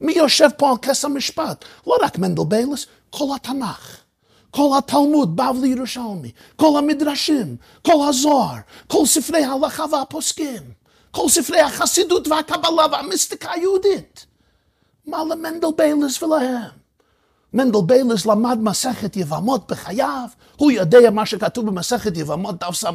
[0.00, 1.64] מי יושב פה על כס המשפט?
[1.86, 4.07] לא רק מנדל ביילס, כל התנ"ך.
[4.50, 8.56] כל התלמוד, בבלי ירושלמי, כל המדרשים, כל הזוהר,
[8.86, 10.62] כל ספרי ההלכה והפוסקים,
[11.10, 14.26] כל ספרי החסידות והקבלה והמיסטיקה היהודית.
[15.06, 16.78] מה למנדל ביילס ולהם?
[17.52, 22.90] מנדל ביילס למד מסכת יבמות בחייו, הוא יודע מה שכתוב במסכת יבמות דף ס"א,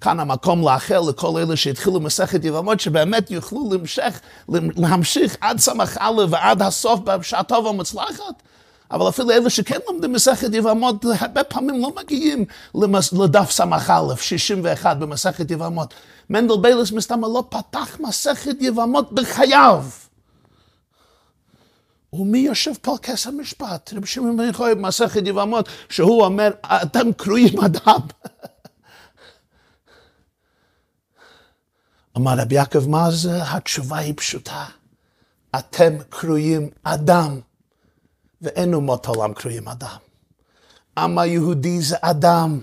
[0.00, 6.62] כאן המקום לאחל לכל אלה שהתחילו מסכת יבמות, שבאמת יוכלו למשך, להמשיך עד ס"א ועד
[6.62, 8.42] הסוף בשעה טובה ומוצלחת.
[8.90, 12.44] אבל אפילו אלה שכן לומדים מסכת יבמות, הרבה פעמים לא מגיעים
[12.74, 15.94] למס, לדף ס"א, 61 במסכת יבמות.
[16.30, 19.84] מנדל ביילס מסתמה לא פתח מסכת יבמות בחייו.
[22.12, 23.92] ומי יושב פה כס המשפט?
[23.96, 26.50] רבי שמעון בן יחוי במסכת יבמות, שהוא אומר,
[26.82, 27.96] אתם קרויים אדם.
[32.16, 33.42] אמר רבי יעקב, מה זה?
[33.42, 34.64] התשובה היא פשוטה.
[35.58, 37.40] אתם קרויים אדם.
[38.44, 39.96] ואין אומות העולם קרויים אדם.
[40.98, 42.60] עם היהודי זה אדם.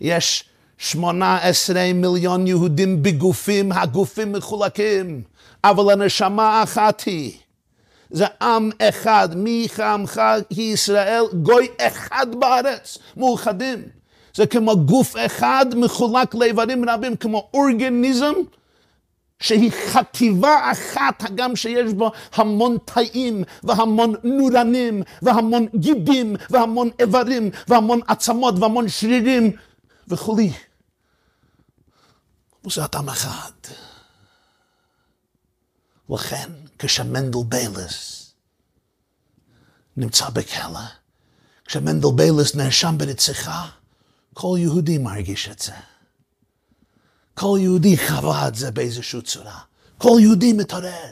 [0.00, 0.44] יש
[0.78, 5.22] שמונה עשרה מיליון יהודים בגופים, הגופים מחולקים,
[5.64, 7.32] אבל הנשמה אחת היא.
[8.10, 13.82] זה עם אחד, מי חמך ישראל, גוי אחד בארץ, מאוחדים.
[14.34, 18.32] זה כמו גוף אחד מחולק לאיברים רבים, כמו אורגניזם
[19.40, 28.00] שהיא חטיבה אחת, הגם שיש בו המון תאים והמון נורנים והמון גידים והמון איברים והמון
[28.08, 29.56] עצמות והמון שרירים
[30.08, 30.52] וכולי.
[32.66, 33.50] וזה אדם אחד.
[36.10, 38.26] לכן, כשמנדל ביילס
[39.96, 40.80] נמצא בכלא,
[41.64, 43.68] כשמנדל ביילס נאשם ברציחה,
[44.34, 45.72] כל יהודי מרגיש את זה.
[47.40, 49.58] כל יהודי חווה את זה באיזושהי צורה.
[49.98, 51.10] כל יהודי מתעורר.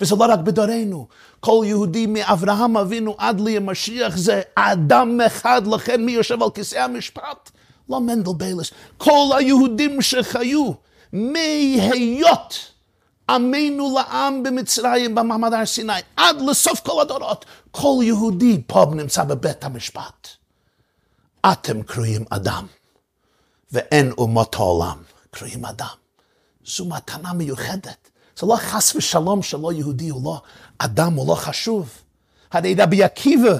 [0.00, 1.08] וזה לא רק בדורנו,
[1.40, 7.50] כל יהודי מאברהם אבינו עד לימשיח זה אדם אחד, לכן מי יושב על כיסא המשפט?
[7.88, 8.70] לא מנדל ביילס.
[8.98, 10.72] כל היהודים שחיו
[11.12, 12.72] מהיות
[13.28, 19.64] עמנו לעם במצרים במעמד הר סיני, עד לסוף כל הדורות, כל יהודי פה נמצא בבית
[19.64, 20.28] המשפט.
[21.52, 22.66] אתם קרויים אדם,
[23.72, 24.96] ואין אומות העולם.
[25.36, 25.86] קרויים אדם.
[26.64, 28.10] זו מתנה מיוחדת.
[28.38, 30.42] זה לא חס ושלום שלא יהודי הוא לא
[30.78, 31.88] אדם, הוא לא חשוב.
[32.52, 33.56] הרי רבי עקיבא,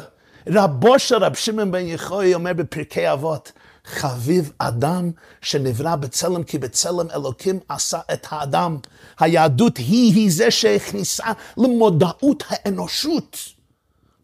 [0.46, 3.52] רבו של רב שמעון בן יחוי אומר בפרקי אבות,
[3.84, 5.10] חביב אדם
[5.42, 8.78] שנברא בצלם כי בצלם אלוקים עשה את האדם.
[9.18, 13.38] היהדות היא היא זה שהכניסה למודעות האנושות.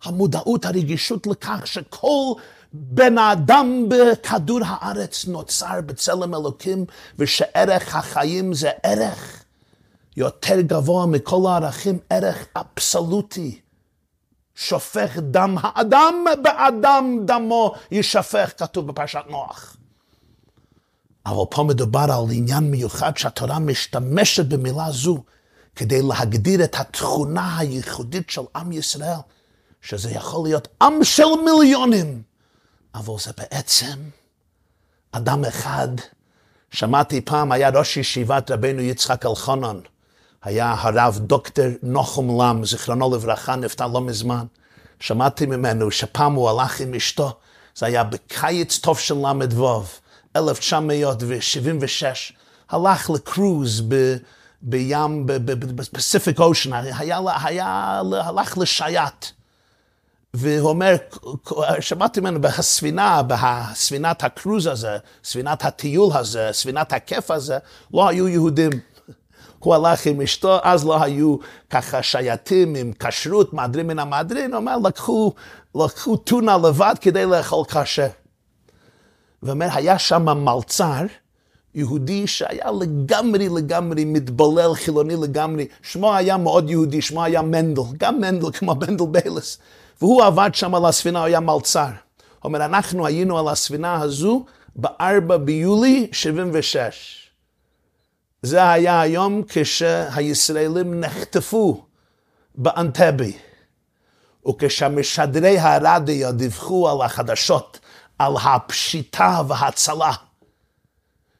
[0.04, 2.32] המודעות, הרגישות לכך שכל
[2.72, 6.84] בן האדם בכדור הארץ נוצר בצלם אלוקים,
[7.18, 9.44] ושערך החיים זה ערך
[10.16, 13.60] יותר גבוה מכל הערכים, ערך אבסולוטי.
[14.54, 19.76] שופך דם האדם, באדם דמו יישפך, כתוב בפרשת נוח.
[21.26, 25.22] אבל פה מדובר על עניין מיוחד שהתורה משתמשת במילה זו
[25.76, 29.16] כדי להגדיר את התכונה הייחודית של עם ישראל,
[29.82, 32.22] שזה יכול להיות עם של מיליונים.
[32.94, 33.98] אבל זה בעצם
[35.12, 35.88] אדם אחד.
[36.70, 39.78] שמעתי פעם, היה ראש ישיבת רבנו יצחק אלחנן,
[40.42, 44.46] היה הרב דוקטור נחום לם, זיכרונו לברכה, נפטר לא מזמן.
[45.00, 47.32] שמעתי ממנו שפעם הוא הלך עם אשתו,
[47.74, 49.82] זה היה בקיץ טוב של ל"ו,
[50.36, 52.32] 1976,
[52.70, 54.16] הלך לקרוז ב,
[54.62, 59.26] בים, בפסיפיק אושן, היה, היה, הלך לשייט.
[60.34, 60.96] והוא אומר,
[61.80, 67.58] שמעתי ממנו בספינה, בספינת הקרוז הזה, ספינת הטיול הזה, ספינת הכיף הזה,
[67.94, 68.70] לא היו יהודים.
[69.58, 71.36] הוא הלך עם אשתו, אז לא היו
[71.70, 75.32] ככה שייטים עם כשרות, מהדרין מן המהדרין, הוא אומר, לקחו,
[75.74, 78.08] לקחו טונה לבד כדי לאכול קשה.
[79.42, 81.02] ואומר, היה שם מלצר,
[81.74, 85.66] יהודי שהיה לגמרי לגמרי מתבולל, חילוני לגמרי.
[85.82, 89.58] שמו היה מאוד יהודי, שמו היה מנדל, גם מנדל כמו מנדל ביילס.
[90.00, 91.84] והוא עבד שם על הספינה, הוא היה מלצר.
[91.84, 91.92] הוא
[92.44, 94.44] אומר, אנחנו היינו על הספינה הזו
[94.76, 97.28] ב-4 ביולי 76.
[98.42, 101.84] זה היה היום כשהישראלים נחטפו
[102.54, 103.32] באנטבי,
[104.48, 107.78] וכשמשדרי הרדיו דיווחו על החדשות,
[108.18, 110.12] על הפשיטה וההצלה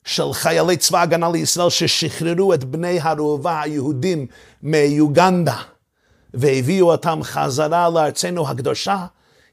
[0.05, 4.27] של חיילי צבא ההגנה לישראל ששחררו את בני הרובע היהודים
[4.63, 5.57] מיוגנדה
[6.35, 9.07] והביאו אותם חזרה לארצנו הקדושה,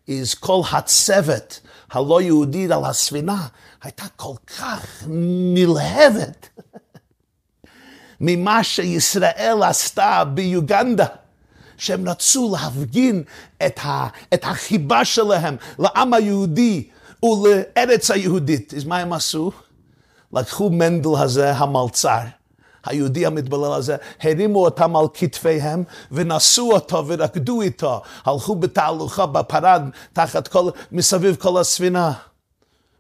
[0.10, 1.60] אז כל הצוות
[1.92, 3.48] הלא יהודי על הספינה
[3.84, 5.04] הייתה כל כך
[5.54, 6.50] נלהבת.
[8.22, 11.06] ממה שישראל עשתה ביוגנדה.
[11.80, 13.24] שהם רצו להפגין
[13.66, 16.88] את, ה, את החיבה שלהם לעם היהודי
[17.24, 18.74] ולארץ היהודית.
[18.74, 19.52] אז מה הם עשו?
[20.34, 22.20] לקחו מנדל הזה, המלצר,
[22.86, 29.82] היהודי המתבלל הזה, הרימו אותם על כתפיהם ונשאו אותו ורקדו איתו, הלכו בתהלוכה בפרד
[30.14, 32.14] תחת כל, מסביב כל הספינה.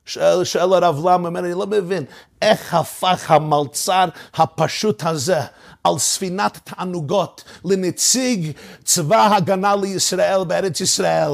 [0.05, 2.05] שואל, שואל הרב למה, אומר, אני לא מבין,
[2.41, 5.41] איך הפך המלצר הפשוט הזה
[5.83, 8.51] על ספינת תענוגות לנציג
[8.83, 11.31] צבא הגנה לישראל בארץ ישראל?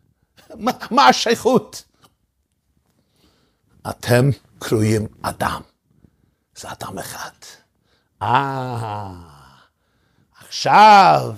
[0.64, 1.82] מה, מה השייכות?
[3.90, 5.60] אתם קרויים אדם.
[6.56, 7.61] זה אדם אחד.
[8.22, 9.12] אה,
[10.40, 11.34] עכשיו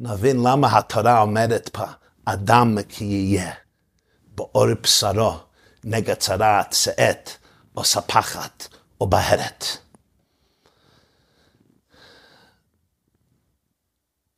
[0.00, 1.84] נבין למה התורה אומרת פה,
[2.24, 3.52] אדם כי יהיה.
[4.34, 5.38] באור בשרו,
[5.84, 7.30] נגע צרעת, שאת,
[7.76, 8.68] או ספחת,
[9.00, 9.64] או בהרת.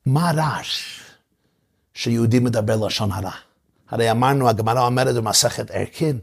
[0.06, 1.00] מה הרעש
[1.94, 3.32] שיהודי מדבר לשון הרע?
[3.88, 6.18] הרי אמרנו, הגמרא אומרת במסכת ערכין,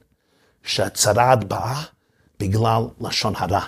[0.63, 1.83] שהצרעת באה
[2.39, 3.61] בגלל לשון הרע,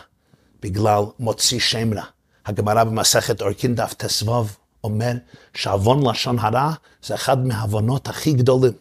[0.62, 2.04] בגלל מוציא שם רע.
[2.46, 4.46] הגמרא במסכת ערכין דף ט"ו
[4.84, 5.12] אומר
[5.54, 6.72] שעוון לשון הרע
[7.04, 8.74] זה אחד מהעוונות הכי גדולים.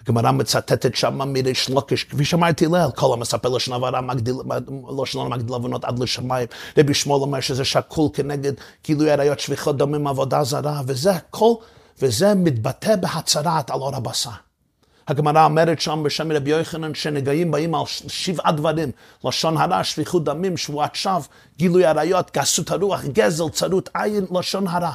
[0.00, 4.34] הגמרא מצטטת שם מריש לוקיש, כפי שאמרתי לעיל, כל המספר לשון עברה מגדיל,
[5.02, 6.46] לשון מגדיל עוונות עד לשמיים.
[6.78, 8.52] רבי שמואל אומר שזה שקול כנגד
[8.84, 11.54] גילוי עריות שפיכות דמים עבודה זרה, וזה הכל,
[11.98, 14.30] וזה מתבטא בהצהרת על אור הבשר.
[15.10, 18.90] הגמרא אומרת שם בשם רבי יוחנן שנגעים באים על שבעה דברים,
[19.24, 21.20] לשון הרע, שפיכות דמים, שבועת שווא,
[21.56, 24.92] גילוי עריות, גסות הרוח, גזל, צרות עין, לשון הרע.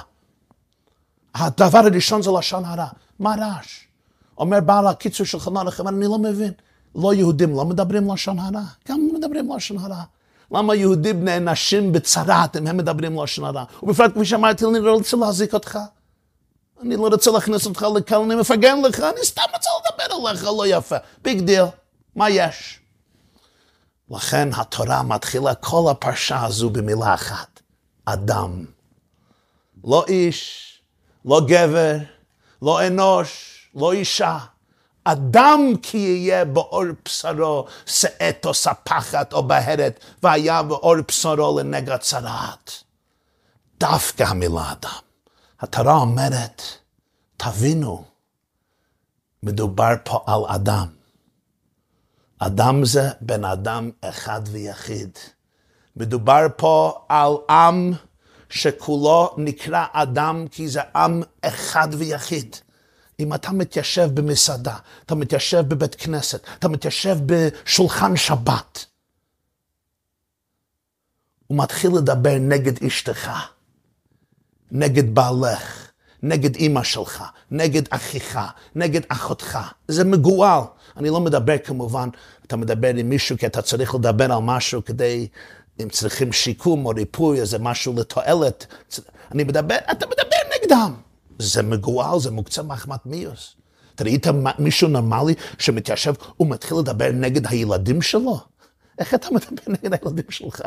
[1.36, 2.88] הדבר הראשון זה לשון הרע.
[3.20, 3.80] מה רעש?
[4.38, 6.52] אומר בעל הקיצור של חנה לכם, אני לא מבין.
[6.96, 8.64] לא יהודים לא מדברים לשון הרע?
[8.90, 10.04] גם מדברים לשון הרע.
[10.52, 13.64] למה יהודים נענשים בצרת אם הם מדברים לשון הרע?
[13.84, 15.80] ובפרט כפי שאמרתי, אני לא רוצה להזיק אותך.
[16.82, 20.64] אני לא רוצה להכניס אותך לקהל, אני מפרגן לך, אני סתם רוצה לדבר עליך לא
[20.68, 20.96] יפה.
[21.22, 21.64] big deal,
[22.16, 22.80] מה יש?
[24.12, 27.60] לכן התורה מתחילה כל הפרשה הזו במילה אחת,
[28.06, 28.66] אדם.
[29.84, 30.72] לא איש,
[31.26, 31.96] לא גבר,
[32.62, 34.38] לא אנוש, לא אישה.
[35.04, 42.72] אדם כי יהיה בעור בשרו, שאת או ספחת או בהרת, והיה בעור בשרו לנגע צרעת.
[43.80, 45.05] דווקא המילה אדם.
[45.66, 46.62] התורה אומרת,
[47.38, 48.04] תבינו,
[49.44, 50.88] מדובר פה על אדם.
[52.40, 55.18] אדם זה בן אדם אחד ויחיד.
[55.96, 57.94] מדובר פה על עם
[58.50, 62.56] שכולו נקרא אדם כי זה עם אחד ויחיד.
[63.20, 68.86] אם אתה מתיישב במסעדה, אתה מתיישב בבית כנסת, אתה מתיישב בשולחן שבת,
[71.48, 73.32] הוא מתחיל לדבר נגד אשתך,
[74.72, 75.92] נגד בעלך,
[76.24, 78.40] נגד אימא שלך, נגד אחיך,
[78.76, 79.60] נגד אחותך.
[79.88, 80.62] זה מגועל.
[80.98, 82.10] אני לא מדבר כמובן,
[82.48, 85.28] אתה מדבר עם מישהו כי אתה צריך לדבר על משהו כדי,
[85.84, 88.66] אם צריכים שיקום או ריפוי, איזה משהו לתועלת.
[89.32, 90.94] אני מדבר, אתה מדבר נגדם.
[91.40, 93.56] זה מגועל, זה מוקצה מחמת מיוס.
[93.96, 94.28] אתה ראית
[94.60, 98.40] מישהו נורמלי שמתיישב ומתחיל לדבר נגד הילדים שלו?
[99.00, 100.62] איך אתה מדבר נגד הילדים שלך?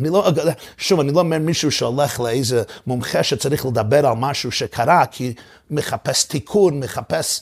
[0.00, 0.30] אני לא,
[0.78, 5.34] שוב, אני לא אומר מישהו שהולך לאיזה מומחה שצריך לדבר על משהו שקרה, כי
[5.70, 7.40] מחפש תיקון, מחפש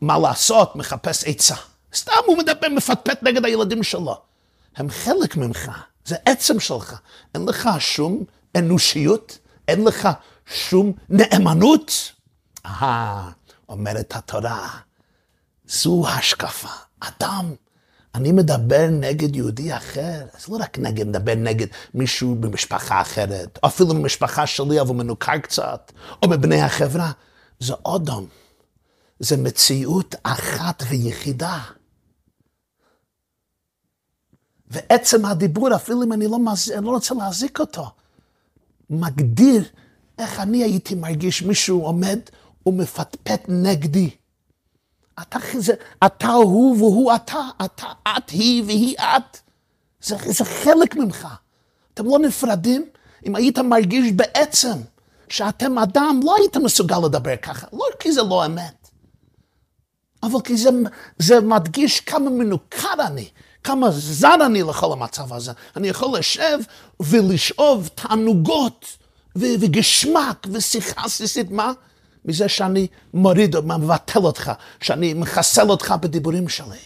[0.00, 1.54] מה לעשות, מחפש עצה.
[1.94, 4.20] סתם הוא מדבר, מפטפט נגד הילדים שלו.
[4.76, 5.70] הם חלק ממך,
[6.04, 6.94] זה עצם שלך.
[7.34, 8.24] אין לך שום
[8.56, 9.38] אנושיות,
[9.68, 10.08] אין לך
[10.46, 12.12] שום נאמנות.
[12.66, 13.28] אה,
[13.68, 14.68] אומרת התורה,
[15.66, 16.68] זו השקפה.
[17.00, 17.54] אדם,
[18.14, 23.88] אני מדבר נגד יהודי אחר, זה לא רק נגד, מדבר נגד מישהו במשפחה אחרת, אפילו
[23.88, 25.92] במשפחה שלי, אבל מנוכר קצת,
[26.22, 27.12] או מבני החברה.
[27.60, 28.24] זה אודם.
[29.20, 31.58] זה מציאות אחת ויחידה.
[34.70, 36.72] ועצם הדיבור, אפילו אם אני לא, מז...
[36.82, 37.90] לא רוצה להזיק אותו,
[38.90, 39.64] מגדיר
[40.18, 42.18] איך אני הייתי מרגיש מישהו עומד
[42.66, 44.10] ומפטפט נגדי.
[45.20, 45.74] אתה, זה,
[46.06, 49.38] אתה הוא והוא אתה, אתה את היא והיא את.
[50.00, 51.28] זה, זה חלק ממך.
[51.94, 52.86] אתם לא נפרדים.
[53.26, 54.78] אם היית מרגיש בעצם
[55.28, 57.66] שאתם אדם, לא היית מסוגל לדבר ככה.
[57.72, 58.88] לא כי זה לא אמת,
[60.22, 60.70] אבל כי זה,
[61.18, 63.28] זה מדגיש כמה מנוכר אני,
[63.64, 65.52] כמה זר אני לכל המצב הזה.
[65.76, 66.58] אני יכול לשב
[67.00, 68.86] ולשאוב תענוגות
[69.36, 71.72] וגשמק ושיחה עסיסית, מה?
[72.24, 76.78] מזה שאני מוריד, מבטל אותך, שאני מחסל אותך בדיבורים שלי.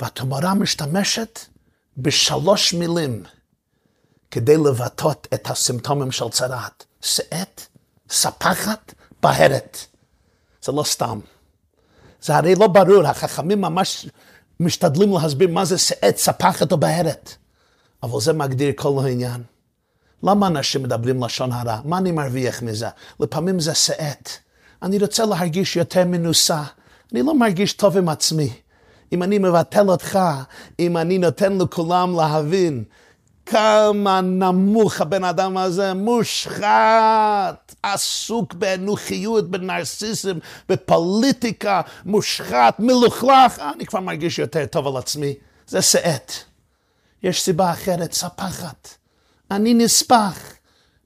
[0.00, 1.40] והתמורה משתמשת
[1.96, 3.22] בשלוש מילים
[4.30, 6.84] כדי לבטא את הסימפטומים של צרעת.
[7.00, 7.60] שאת,
[8.10, 9.78] ספחת, בהרת.
[10.62, 11.20] זה לא סתם.
[12.22, 14.06] זה הרי לא ברור, החכמים ממש
[14.60, 17.34] משתדלים להסביר מה זה שאת, ספחת או בהרת.
[18.02, 19.42] אבל זה מגדיר כל העניין.
[20.24, 21.80] למה אנשים מדברים לשון הרע?
[21.84, 22.88] מה אני מרוויח מזה?
[23.20, 24.28] לפעמים זה שאת.
[24.82, 26.62] אני רוצה להרגיש יותר מנוסה.
[27.12, 28.52] אני לא מרגיש טוב עם עצמי.
[29.12, 30.18] אם אני מבטל אותך,
[30.78, 32.84] אם אני נותן לכולם להבין
[33.46, 44.38] כמה נמוך הבן אדם הזה, מושחת, עסוק באנוכיות, בנרסיסם, בפוליטיקה, מושחת, מלוכלך, אני כבר מרגיש
[44.38, 45.34] יותר טוב על עצמי.
[45.66, 46.32] זה שאת.
[47.22, 49.03] יש סיבה אחרת, ספחת.
[49.50, 50.53] אני נספח.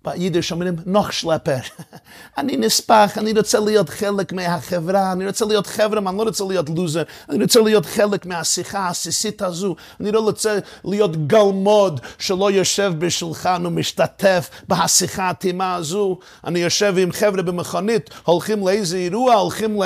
[0.08, 1.58] ביידיש אומרים נוח שלפר.
[2.38, 6.70] אני נספח, אני רוצה להיות חלק מהחברה, אני רוצה להיות חבר'ה, אני לא רוצה להיות
[6.76, 12.92] לוזר, אני רוצה להיות חלק מהשיחה העסיסית הזו, אני לא רוצה להיות גלמוד שלא יושב
[12.98, 16.18] בשולחן ומשתתף בהשיחה הטימה הזו.
[16.44, 19.80] אני יושב עם חבר'ה במכונית, הולכים לאיזה אירוע, הולכים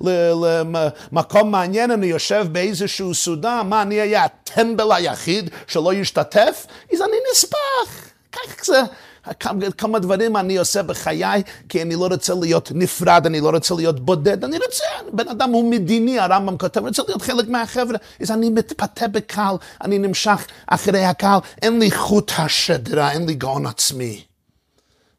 [0.00, 6.66] למקום מעניין, אני יושב באיזשהו סעודה, מה אני אהיה הטמבל היחיד שלא ישתתף?
[6.92, 8.14] אז אני נספח.
[8.32, 8.80] כך זה.
[9.78, 14.00] כמה דברים אני עושה בחיי, כי אני לא רוצה להיות נפרד, אני לא רוצה להיות
[14.00, 18.30] בודד, אני רוצה, בן אדם הוא מדיני, הרמב"ם כותב, אני רוצה להיות חלק מהחבר'ה, אז
[18.30, 24.24] אני מתפתה בקהל, אני נמשך אחרי הקהל, אין לי חוט השדרה, אין לי גאון עצמי.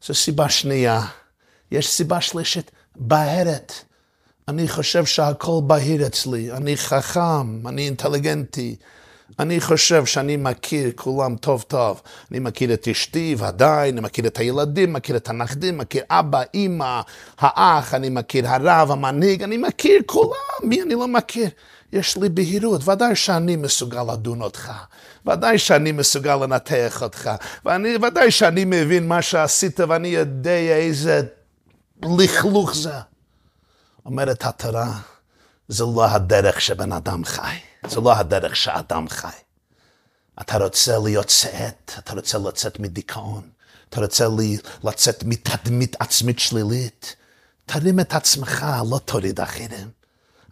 [0.06, 1.02] זו סיבה שנייה.
[1.70, 3.72] יש סיבה שלישית, בהרת.
[4.48, 8.76] אני חושב שהכל בהיר אצלי, אני חכם, אני אינטליגנטי,
[9.38, 12.02] אני חושב שאני מכיר כולם טוב טוב.
[12.30, 17.00] אני מכיר את אשתי, ודאי, אני מכיר את הילדים, מכיר את הנכדים, מכיר אבא, אימא,
[17.38, 20.30] האח, אני מכיר הרב, המנהיג, אני מכיר כולם,
[20.62, 21.48] מי אני לא מכיר?
[21.92, 24.72] יש לי בהירות, ודאי שאני מסוגל לדון אותך,
[25.26, 27.30] ודאי שאני מסוגל לנתח אותך,
[27.64, 31.22] ואני, ודאי שאני מבין מה שעשית ואני יודע איזה
[32.18, 32.94] לכלוך זה.
[34.06, 34.92] אומרת התורה,
[35.68, 37.56] זה לא הדרך שבן אדם חי.
[37.88, 39.28] זה לא הדרך שאדם חי.
[40.40, 43.48] אתה רוצה להיות שאת, אתה רוצה לצאת מדיכאון,
[43.88, 44.26] אתה רוצה
[44.84, 47.16] לצאת מתדמית עצמית שלילית.
[47.66, 49.90] תרים את עצמך, לא תוריד אחרים.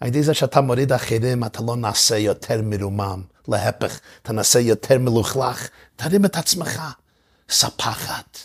[0.01, 3.23] על ידי זה שאתה מוריד אחרים, אתה לא נעשה יותר מרומם.
[3.49, 5.69] להפך, אתה נעשה יותר מלוכלך.
[5.97, 6.83] תרים את עצמך.
[7.51, 8.39] ספחת.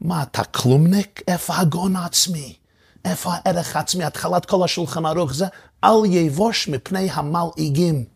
[0.00, 1.20] מה, אתה כלומניק?
[1.28, 2.56] איפה הגאון העצמי?
[3.04, 4.04] איפה הערך העצמי?
[4.04, 5.46] התחלת כל השולחן ערוך זה
[5.84, 8.13] אל יבוש מפני המלעיגים.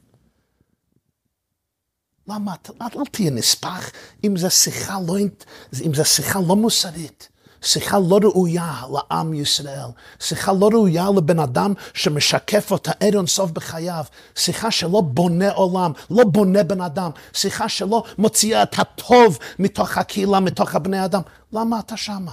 [2.29, 2.55] למה?
[2.83, 3.91] אל, אל תהיה נספח
[4.25, 5.17] אם זו שיחה לא,
[5.87, 7.29] אם זו שיחה לא מוסרית.
[7.63, 9.89] שיחה לא ראויה לעם ישראל,
[10.21, 14.05] שיחה לא ראויה לבן אדם שמשקף אותה ערן סוף בחייו,
[14.35, 20.41] שיחה שלא בונה עולם, לא בונה בן אדם, שיחה שלא מוציאה את הטוב מתוך הקהילה,
[20.41, 21.23] מתוך הבני אדם.
[21.53, 22.33] למה אתה שמה?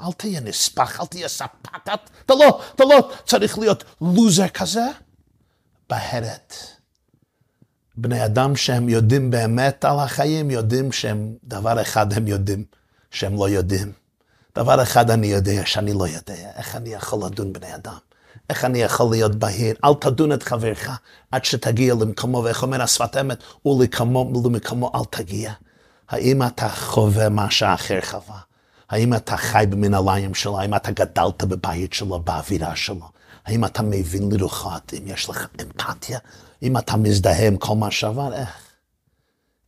[0.00, 4.86] אל תהיה נספח, אל תהיה ספקת, אתה לא, אתה לא צריך להיות לוזר כזה.
[5.90, 6.73] בהרת.
[7.96, 12.64] בני אדם שהם יודעים באמת על החיים, יודעים שהם, דבר אחד הם יודעים,
[13.10, 13.92] שהם לא יודעים.
[14.56, 17.96] דבר אחד אני יודע שאני לא יודע, איך אני יכול לדון בני אדם?
[18.50, 19.74] איך אני יכול להיות בהיר?
[19.84, 20.88] אל תדון את חברך
[21.30, 25.52] עד שתגיע למקומו, ואיך אומר השפת אמת, ולמקומו אל תגיע.
[26.08, 28.38] האם אתה חווה מה שאחר חווה?
[28.90, 30.60] האם אתה חי במנהליים שלו?
[30.60, 33.08] האם אתה גדלת בבית שלו, באווירה שלו?
[33.46, 34.92] האם אתה מבין לרוחות?
[34.98, 36.18] אם יש לך אמפתיה?
[36.64, 38.34] אם אתה מזדהה עם כל מה שעבר?
[38.34, 38.64] איך?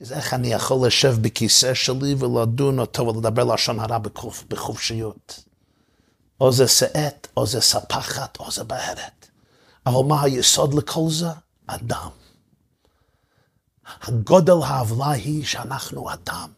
[0.01, 3.99] אז איך אני יכול לשב בכיסא שלי ולדון אותו ולדבר לשון הרע
[4.49, 5.45] בחופשיות?
[6.41, 9.29] או זה שאת, או זה ספחת, או זה בהרת.
[9.87, 11.29] אבל מה היסוד לכל זה?
[11.67, 12.09] אדם.
[14.03, 16.49] הגודל העוולה היא שאנחנו אדם.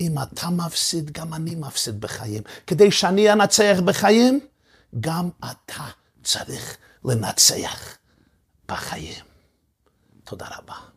[0.00, 2.42] אם אתה מפסיד, גם אני מפסיד בחיים.
[2.66, 4.40] כדי שאני אנצח בחיים,
[5.00, 5.84] גם אתה
[6.22, 7.96] צריך לנצח
[8.68, 9.29] בחיים.
[10.30, 10.89] とならば。